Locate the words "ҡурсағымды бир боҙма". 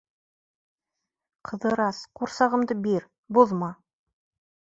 2.21-3.73